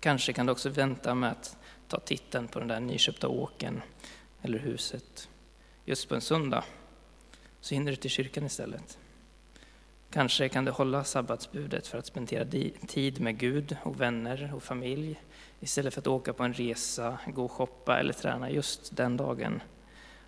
Kanske 0.00 0.32
kan 0.32 0.46
du 0.46 0.52
också 0.52 0.68
vänta 0.68 1.14
med 1.14 1.30
att 1.30 1.56
ta 1.92 2.00
titeln 2.00 2.48
på 2.48 2.58
den 2.58 2.68
där 2.68 2.80
nyköpta 2.80 3.28
åken 3.28 3.82
eller 4.42 4.58
huset 4.58 5.28
just 5.84 6.08
på 6.08 6.14
en 6.14 6.20
söndag. 6.20 6.64
Så 7.60 7.74
hinner 7.74 7.90
du 7.90 7.96
till 7.96 8.10
kyrkan 8.10 8.44
istället. 8.44 8.98
Kanske 10.10 10.48
kan 10.48 10.64
du 10.64 10.70
hålla 10.70 11.04
sabbatsbudet 11.04 11.86
för 11.86 11.98
att 11.98 12.06
spendera 12.06 12.44
tid 12.86 13.20
med 13.20 13.38
Gud 13.38 13.76
och 13.82 14.00
vänner 14.00 14.52
och 14.54 14.62
familj 14.62 15.20
istället 15.60 15.94
för 15.94 16.00
att 16.00 16.06
åka 16.06 16.32
på 16.32 16.42
en 16.42 16.52
resa, 16.52 17.18
gå 17.26 17.44
och 17.44 17.52
shoppa 17.52 17.98
eller 17.98 18.12
träna 18.12 18.50
just 18.50 18.96
den 18.96 19.16
dagen. 19.16 19.62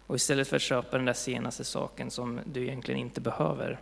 Och 0.07 0.17
istället 0.17 0.49
för 0.49 0.57
att 0.57 0.63
köpa 0.63 0.97
den 0.97 1.07
där 1.07 1.13
senaste 1.13 1.65
saken 1.65 2.11
som 2.11 2.41
du 2.45 2.63
egentligen 2.63 3.01
inte 3.01 3.21
behöver 3.21 3.81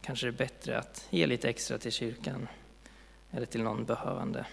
kanske 0.00 0.26
det 0.26 0.30
är 0.30 0.46
bättre 0.46 0.78
att 0.78 1.06
ge 1.10 1.26
lite 1.26 1.48
extra 1.48 1.78
till 1.78 1.92
kyrkan 1.92 2.48
eller 3.30 3.46
till 3.46 3.62
någon 3.62 3.84
behövande. 3.84 4.46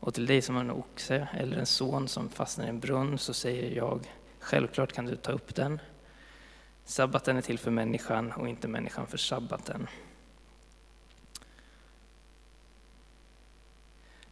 Och 0.00 0.14
till 0.14 0.26
dig 0.26 0.42
som 0.42 0.54
har 0.54 0.62
en 0.62 0.70
oxe 0.70 1.28
eller 1.32 1.58
en 1.58 1.66
son 1.66 2.08
som 2.08 2.28
fastnar 2.28 2.66
i 2.66 2.68
en 2.68 2.80
brunn 2.80 3.18
så 3.18 3.34
säger 3.34 3.76
jag, 3.76 4.12
självklart 4.38 4.92
kan 4.92 5.06
du 5.06 5.16
ta 5.16 5.32
upp 5.32 5.54
den. 5.54 5.80
Sabbaten 6.84 7.36
är 7.36 7.40
till 7.40 7.58
för 7.58 7.70
människan 7.70 8.32
och 8.32 8.48
inte 8.48 8.68
människan 8.68 9.06
för 9.06 9.18
sabbaten. 9.18 9.88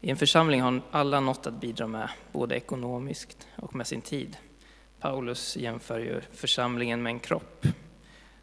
I 0.00 0.10
en 0.10 0.16
församling 0.16 0.60
har 0.60 0.80
alla 0.90 1.20
något 1.20 1.46
att 1.46 1.60
bidra 1.60 1.86
med, 1.86 2.10
både 2.32 2.56
ekonomiskt 2.56 3.48
och 3.56 3.74
med 3.74 3.86
sin 3.86 4.00
tid. 4.00 4.36
Paulus 5.00 5.56
jämför 5.56 5.98
ju 5.98 6.20
församlingen 6.32 7.02
med 7.02 7.10
en 7.10 7.20
kropp 7.20 7.66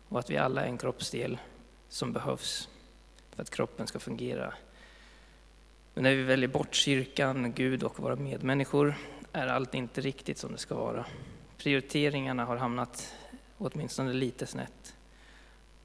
och 0.09 0.19
att 0.19 0.29
vi 0.29 0.37
alla 0.37 0.61
är 0.61 0.67
en 0.67 0.77
kroppsdel 0.77 1.37
som 1.89 2.13
behövs 2.13 2.69
för 3.31 3.41
att 3.41 3.49
kroppen 3.49 3.87
ska 3.87 3.99
fungera. 3.99 4.53
Men 5.95 6.03
när 6.03 6.15
vi 6.15 6.23
väljer 6.23 6.47
bort 6.49 6.75
kyrkan, 6.75 7.53
Gud 7.53 7.83
och 7.83 7.99
våra 7.99 8.15
medmänniskor 8.15 8.95
är 9.31 9.47
allt 9.47 9.75
inte 9.75 10.01
riktigt 10.01 10.37
som 10.37 10.51
det 10.51 10.57
ska 10.57 10.75
vara. 10.75 11.05
Prioriteringarna 11.57 12.45
har 12.45 12.57
hamnat 12.57 13.15
åtminstone 13.57 14.13
lite 14.13 14.45
snett. 14.45 14.95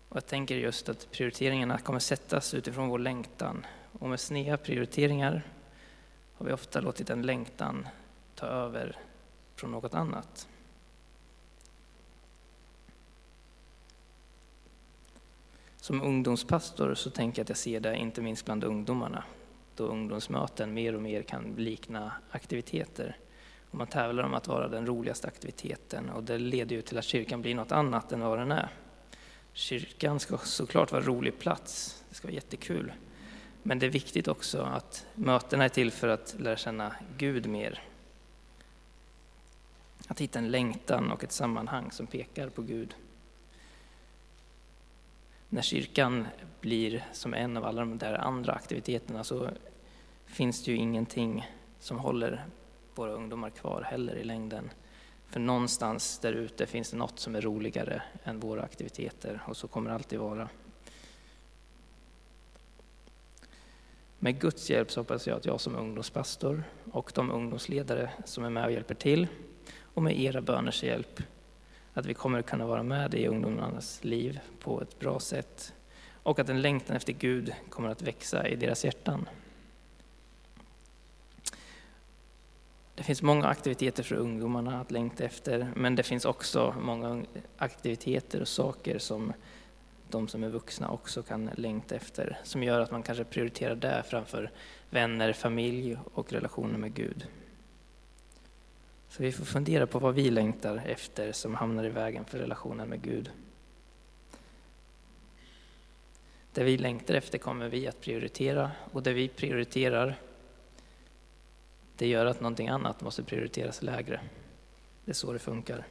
Och 0.08 0.16
jag 0.16 0.26
tänker 0.26 0.56
just 0.56 0.88
att 0.88 1.10
prioriteringarna 1.10 1.78
kommer 1.78 1.98
sättas 1.98 2.54
utifrån 2.54 2.88
vår 2.88 2.98
längtan. 2.98 3.66
Och 3.92 4.08
med 4.08 4.20
sneda 4.20 4.56
prioriteringar 4.56 5.42
har 6.34 6.46
vi 6.46 6.52
ofta 6.52 6.80
låtit 6.80 7.10
en 7.10 7.22
längtan 7.22 7.88
ta 8.34 8.46
över 8.46 8.96
från 9.54 9.70
något 9.70 9.94
annat. 9.94 10.48
Som 15.76 16.02
ungdomspastor 16.02 16.94
så 16.94 17.10
tänker 17.10 17.40
jag 17.40 17.44
att 17.44 17.48
jag 17.48 17.58
ser 17.58 17.80
det 17.80 17.96
inte 17.96 18.20
minst 18.22 18.44
bland 18.44 18.64
ungdomarna, 18.64 19.24
och 19.80 19.90
ungdomsmöten 19.90 20.74
mer 20.74 20.94
och 20.94 21.02
mer 21.02 21.22
kan 21.22 21.54
likna 21.56 22.12
aktiviteter. 22.30 23.16
Och 23.70 23.78
man 23.78 23.86
tävlar 23.86 24.24
om 24.24 24.34
att 24.34 24.48
vara 24.48 24.68
den 24.68 24.86
roligaste 24.86 25.28
aktiviteten 25.28 26.10
och 26.10 26.22
det 26.22 26.38
leder 26.38 26.76
ju 26.76 26.82
till 26.82 26.98
att 26.98 27.04
kyrkan 27.04 27.42
blir 27.42 27.54
något 27.54 27.72
annat 27.72 28.12
än 28.12 28.20
vad 28.20 28.38
den 28.38 28.52
är. 28.52 28.68
Kyrkan 29.52 30.20
ska 30.20 30.38
såklart 30.38 30.92
vara 30.92 31.02
en 31.02 31.08
rolig 31.08 31.38
plats, 31.38 32.02
det 32.08 32.14
ska 32.14 32.28
vara 32.28 32.34
jättekul. 32.34 32.92
Men 33.62 33.78
det 33.78 33.86
är 33.86 33.90
viktigt 33.90 34.28
också 34.28 34.62
att 34.62 35.06
mötena 35.14 35.64
är 35.64 35.68
till 35.68 35.90
för 35.90 36.08
att 36.08 36.34
lära 36.38 36.56
känna 36.56 36.94
Gud 37.16 37.46
mer. 37.46 37.82
Att 40.08 40.20
hitta 40.20 40.38
en 40.38 40.50
längtan 40.50 41.10
och 41.12 41.24
ett 41.24 41.32
sammanhang 41.32 41.90
som 41.90 42.06
pekar 42.06 42.48
på 42.48 42.62
Gud. 42.62 42.94
När 45.52 45.62
kyrkan 45.62 46.26
blir 46.60 47.04
som 47.12 47.34
en 47.34 47.56
av 47.56 47.64
alla 47.64 47.80
de 47.80 47.98
där 47.98 48.14
andra 48.14 48.52
aktiviteterna 48.52 49.24
så 49.24 49.50
finns 50.26 50.64
det 50.64 50.70
ju 50.70 50.76
ingenting 50.76 51.46
som 51.78 51.98
håller 51.98 52.44
våra 52.94 53.12
ungdomar 53.12 53.50
kvar 53.50 53.82
heller 53.82 54.16
i 54.16 54.24
längden. 54.24 54.70
För 55.26 55.40
någonstans 55.40 56.18
där 56.18 56.32
ute 56.32 56.66
finns 56.66 56.90
det 56.90 56.96
något 56.96 57.18
som 57.18 57.34
är 57.34 57.40
roligare 57.40 58.02
än 58.24 58.40
våra 58.40 58.62
aktiviteter 58.62 59.42
och 59.46 59.56
så 59.56 59.68
kommer 59.68 59.90
det 59.90 59.94
alltid 59.94 60.18
vara. 60.18 60.48
Med 64.18 64.40
Guds 64.40 64.70
hjälp 64.70 64.90
så 64.90 65.00
hoppas 65.00 65.26
jag 65.26 65.36
att 65.36 65.44
jag 65.44 65.60
som 65.60 65.76
ungdomspastor 65.76 66.64
och 66.92 67.12
de 67.14 67.30
ungdomsledare 67.30 68.10
som 68.24 68.44
är 68.44 68.50
med 68.50 68.64
och 68.64 68.72
hjälper 68.72 68.94
till 68.94 69.26
och 69.94 70.02
med 70.02 70.20
era 70.20 70.40
böners 70.40 70.82
hjälp 70.82 71.22
att 71.94 72.06
vi 72.06 72.14
kommer 72.14 72.42
kunna 72.42 72.66
vara 72.66 72.82
med 72.82 73.14
i 73.14 73.26
ungdomarnas 73.26 74.04
liv 74.04 74.40
på 74.60 74.82
ett 74.82 74.98
bra 74.98 75.20
sätt 75.20 75.74
och 76.22 76.38
att 76.38 76.48
en 76.48 76.62
längtan 76.62 76.96
efter 76.96 77.12
Gud 77.12 77.54
kommer 77.68 77.88
att 77.88 78.02
växa 78.02 78.48
i 78.48 78.56
deras 78.56 78.84
hjärtan. 78.84 79.28
Det 82.94 83.02
finns 83.02 83.22
många 83.22 83.46
aktiviteter 83.46 84.02
för 84.02 84.14
ungdomarna 84.14 84.80
att 84.80 84.90
längta 84.90 85.24
efter, 85.24 85.72
men 85.76 85.96
det 85.96 86.02
finns 86.02 86.24
också 86.24 86.74
många 86.80 87.24
aktiviteter 87.56 88.40
och 88.40 88.48
saker 88.48 88.98
som 88.98 89.32
de 90.08 90.28
som 90.28 90.44
är 90.44 90.48
vuxna 90.48 90.90
också 90.90 91.22
kan 91.22 91.50
längta 91.54 91.94
efter, 91.94 92.38
som 92.42 92.62
gör 92.62 92.80
att 92.80 92.90
man 92.90 93.02
kanske 93.02 93.24
prioriterar 93.24 93.74
det 93.74 94.02
framför 94.06 94.50
vänner, 94.90 95.32
familj 95.32 95.98
och 96.14 96.32
relationer 96.32 96.78
med 96.78 96.94
Gud. 96.94 97.26
Så 99.10 99.22
vi 99.22 99.32
får 99.32 99.44
fundera 99.44 99.86
på 99.86 99.98
vad 99.98 100.14
vi 100.14 100.30
längtar 100.30 100.82
efter 100.86 101.32
som 101.32 101.54
hamnar 101.54 101.84
i 101.84 101.88
vägen 101.88 102.24
för 102.24 102.38
relationen 102.38 102.88
med 102.88 103.02
Gud. 103.02 103.30
Det 106.52 106.64
vi 106.64 106.78
längtar 106.78 107.14
efter 107.14 107.38
kommer 107.38 107.68
vi 107.68 107.88
att 107.88 108.00
prioritera 108.00 108.70
och 108.92 109.02
det 109.02 109.12
vi 109.12 109.28
prioriterar 109.28 110.18
det 111.96 112.08
gör 112.08 112.26
att 112.26 112.40
någonting 112.40 112.68
annat 112.68 113.00
måste 113.00 113.22
prioriteras 113.22 113.82
lägre. 113.82 114.20
Det 115.04 115.10
är 115.10 115.14
så 115.14 115.32
det 115.32 115.38
funkar. 115.38 115.86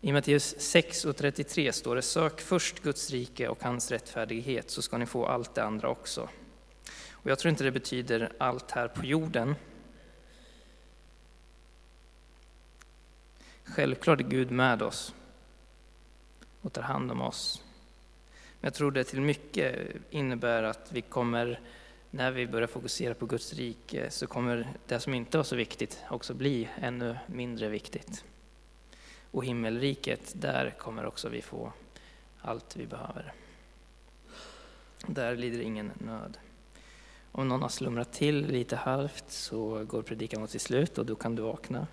I 0.00 0.12
Matteus 0.12 0.54
6 0.58 1.04
och 1.04 1.16
33 1.16 1.72
står 1.72 1.96
det 1.96 2.02
sök 2.02 2.40
först 2.40 2.82
Guds 2.82 3.10
rike 3.10 3.48
och 3.48 3.62
hans 3.62 3.90
rättfärdighet 3.90 4.70
så 4.70 4.82
ska 4.82 4.98
ni 4.98 5.06
få 5.06 5.26
allt 5.26 5.54
det 5.54 5.64
andra 5.64 5.88
också. 5.88 6.28
Och 7.10 7.30
jag 7.30 7.38
tror 7.38 7.50
inte 7.50 7.64
det 7.64 7.70
betyder 7.70 8.32
allt 8.38 8.70
här 8.70 8.88
på 8.88 9.06
jorden. 9.06 9.54
Självklart 13.64 14.20
är 14.20 14.24
Gud 14.24 14.50
med 14.50 14.82
oss 14.82 15.14
och 16.60 16.72
tar 16.72 16.82
hand 16.82 17.10
om 17.10 17.20
oss. 17.20 17.62
Men 18.60 18.66
jag 18.66 18.74
tror 18.74 18.90
det 18.90 19.04
till 19.04 19.20
mycket 19.20 19.96
innebär 20.10 20.62
att 20.62 20.92
vi 20.92 21.02
kommer, 21.02 21.60
när 22.10 22.30
vi 22.30 22.46
börjar 22.46 22.66
fokusera 22.66 23.14
på 23.14 23.26
Guds 23.26 23.54
rike, 23.54 24.10
så 24.10 24.26
kommer 24.26 24.68
det 24.86 25.00
som 25.00 25.14
inte 25.14 25.36
var 25.36 25.44
så 25.44 25.56
viktigt 25.56 26.02
också 26.10 26.34
bli 26.34 26.68
ännu 26.76 27.18
mindre 27.26 27.68
viktigt. 27.68 28.24
Och 29.30 29.44
himmelriket, 29.44 30.32
där 30.34 30.70
kommer 30.78 31.06
också 31.06 31.28
vi 31.28 31.42
få 31.42 31.72
allt 32.40 32.76
vi 32.76 32.86
behöver. 32.86 33.32
Där 35.06 35.36
lider 35.36 35.60
ingen 35.60 35.92
nöd. 35.94 36.38
Om 37.32 37.48
någon 37.48 37.62
har 37.62 37.68
slumrat 37.68 38.12
till 38.12 38.46
lite 38.46 38.76
halvt 38.76 39.30
så 39.30 39.84
går 39.84 40.02
predikan 40.02 40.40
mot 40.40 40.50
sitt 40.50 40.62
slut 40.62 40.98
och 40.98 41.06
då 41.06 41.14
kan 41.14 41.36
du 41.36 41.42
vakna 41.42 41.86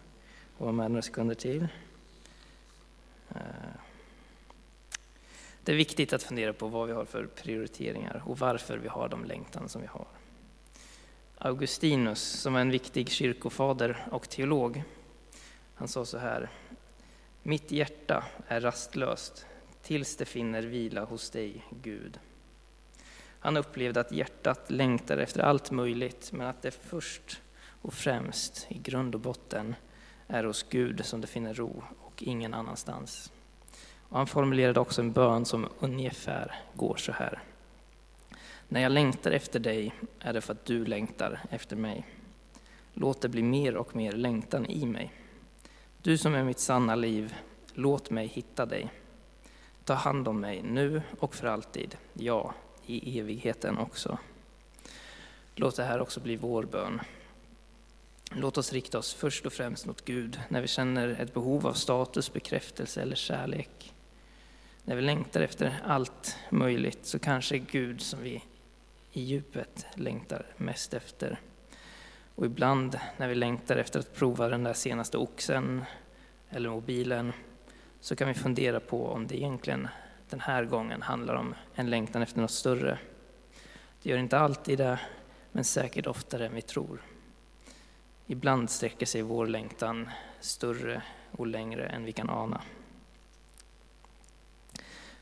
och 0.57 0.65
vara 0.65 0.71
med 0.71 0.91
några 0.91 1.01
sekunder 1.01 1.35
till. 1.35 1.67
Eh, 3.29 3.41
det 5.63 5.71
är 5.71 5.75
viktigt 5.75 6.13
att 6.13 6.23
fundera 6.23 6.53
på 6.53 6.67
vad 6.67 6.87
vi 6.87 6.93
har 6.93 7.05
för 7.05 7.25
prioriteringar 7.25 8.23
och 8.25 8.39
varför 8.39 8.77
vi 8.77 8.87
har 8.87 9.09
de 9.09 9.25
längtan 9.25 9.69
som 9.69 9.81
vi 9.81 9.87
har. 9.87 10.07
Augustinus, 11.37 12.21
som 12.21 12.55
är 12.55 12.61
en 12.61 12.71
viktig 12.71 13.09
kyrkofader 13.09 14.07
och 14.11 14.29
teolog, 14.29 14.83
han 15.75 15.87
sa 15.87 16.05
så 16.05 16.17
här. 16.17 16.49
Mitt 17.43 17.71
hjärta 17.71 18.23
är 18.47 18.61
rastlöst 18.61 19.45
tills 19.81 20.15
det 20.15 20.25
finner 20.25 20.61
vila 20.61 21.03
hos 21.03 21.29
dig, 21.29 21.65
Gud. 21.69 22.19
Han 23.39 23.57
upplevde 23.57 23.99
att 23.99 24.11
hjärtat 24.11 24.71
längtar 24.71 25.17
efter 25.17 25.41
allt 25.41 25.71
möjligt, 25.71 26.31
men 26.31 26.47
att 26.47 26.61
det 26.61 26.71
först 26.71 27.41
och 27.81 27.93
främst, 27.93 28.67
i 28.69 28.77
grund 28.77 29.15
och 29.15 29.21
botten, 29.21 29.75
är 30.27 30.43
hos 30.43 30.63
Gud 30.69 31.05
som 31.05 31.21
det 31.21 31.27
finner 31.27 31.53
ro 31.53 31.83
och 32.01 32.23
ingen 32.23 32.53
annanstans. 32.53 33.31
Och 34.09 34.17
han 34.17 34.27
formulerade 34.27 34.79
också 34.79 35.01
en 35.01 35.11
bön 35.11 35.45
som 35.45 35.67
ungefär 35.79 36.55
går 36.73 36.95
så 36.95 37.11
här. 37.11 37.43
När 38.67 38.81
jag 38.81 38.91
längtar 38.91 39.31
efter 39.31 39.59
dig 39.59 39.93
är 40.19 40.33
det 40.33 40.41
för 40.41 40.53
att 40.53 40.65
du 40.65 40.85
längtar 40.85 41.39
efter 41.49 41.75
mig. 41.75 42.05
Låt 42.93 43.21
det 43.21 43.29
bli 43.29 43.43
mer 43.43 43.75
och 43.75 43.95
mer 43.95 44.11
längtan 44.11 44.65
i 44.65 44.85
mig. 44.85 45.13
Du 46.01 46.17
som 46.17 46.35
är 46.35 46.43
mitt 46.43 46.59
sanna 46.59 46.95
liv, 46.95 47.35
låt 47.73 48.09
mig 48.09 48.27
hitta 48.27 48.65
dig. 48.65 48.89
Ta 49.83 49.93
hand 49.93 50.27
om 50.27 50.39
mig 50.39 50.61
nu 50.63 51.01
och 51.19 51.35
för 51.35 51.47
alltid, 51.47 51.97
ja, 52.13 52.53
i 52.85 53.19
evigheten 53.19 53.77
också. 53.77 54.17
Låt 55.55 55.75
det 55.75 55.83
här 55.83 56.01
också 56.01 56.19
bli 56.19 56.35
vår 56.35 56.63
bön. 56.63 57.01
Låt 58.39 58.57
oss 58.57 58.73
rikta 58.73 58.97
oss 58.97 59.13
först 59.13 59.45
och 59.45 59.53
främst 59.53 59.85
mot 59.85 60.05
Gud 60.05 60.39
när 60.49 60.61
vi 60.61 60.67
känner 60.67 61.07
ett 61.07 61.33
behov 61.33 61.67
av 61.67 61.73
status, 61.73 62.33
bekräftelse 62.33 63.01
eller 63.01 63.15
kärlek. 63.15 63.93
När 64.83 64.95
vi 64.95 65.01
längtar 65.01 65.41
efter 65.41 65.79
allt 65.85 66.37
möjligt 66.49 67.05
så 67.05 67.19
kanske 67.19 67.55
är 67.55 67.65
Gud 67.71 68.01
som 68.01 68.21
vi 68.21 68.43
i 69.11 69.21
djupet 69.21 69.85
längtar 69.95 70.45
mest 70.57 70.93
efter. 70.93 71.39
Och 72.35 72.45
ibland 72.45 72.99
när 73.17 73.27
vi 73.27 73.35
längtar 73.35 73.75
efter 73.75 73.99
att 73.99 74.15
prova 74.15 74.49
den 74.49 74.63
där 74.63 74.73
senaste 74.73 75.17
oxen 75.17 75.85
eller 76.49 76.69
mobilen 76.69 77.33
så 78.01 78.15
kan 78.15 78.27
vi 78.27 78.33
fundera 78.33 78.79
på 78.79 79.07
om 79.07 79.27
det 79.27 79.37
egentligen 79.37 79.87
den 80.29 80.39
här 80.39 80.65
gången 80.65 81.01
handlar 81.01 81.35
om 81.35 81.55
en 81.75 81.89
längtan 81.89 82.21
efter 82.21 82.41
något 82.41 82.51
större. 82.51 82.99
Det 84.01 84.09
gör 84.09 84.17
inte 84.17 84.39
alltid 84.39 84.77
det, 84.77 84.99
men 85.51 85.63
säkert 85.63 86.07
oftare 86.07 86.45
än 86.45 86.55
vi 86.55 86.61
tror. 86.61 87.01
Ibland 88.27 88.69
sträcker 88.69 89.05
sig 89.05 89.21
vår 89.21 89.47
längtan 89.47 90.09
större 90.39 91.01
och 91.31 91.47
längre 91.47 91.85
än 91.85 92.03
vi 92.03 92.11
kan 92.11 92.29
ana. 92.29 92.61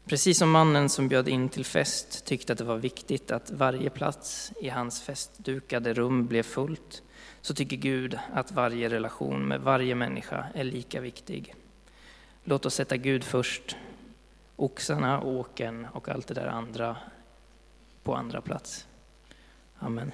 Precis 0.06 0.38
som 0.38 0.52
mannen 0.52 0.90
som 0.90 1.08
bjöd 1.08 1.28
in 1.28 1.50
till 1.50 1.66
fest 1.66 2.26
tyckte 2.26 2.54
att 2.54 2.60
det 2.60 2.64
var 2.66 2.78
viktigt 2.78 3.32
att 3.32 3.52
varje 3.52 3.90
plats 3.90 4.54
i 4.62 4.70
hans 4.70 5.02
festdukade 5.02 5.94
rum 5.94 6.28
blev 6.28 6.44
fullt, 6.44 7.04
så 7.42 7.54
tycker 7.54 7.78
Gud 7.78 8.20
att 8.34 8.52
varje 8.52 8.90
relation 8.90 9.48
med 9.48 9.62
varje 9.62 9.96
människa 9.96 10.46
är 10.54 10.64
lika 10.64 11.02
viktig. 11.02 11.56
Låt 12.44 12.66
oss 12.66 12.76
sätta 12.76 12.98
Gud 12.98 13.24
först, 13.24 13.76
oxarna, 14.56 15.22
åken 15.22 15.88
och 15.94 16.10
allt 16.10 16.28
det 16.28 16.34
där 16.34 16.48
andra 16.48 16.98
på 18.04 18.16
andra 18.16 18.42
plats. 18.42 18.88
Amen. 19.80 20.12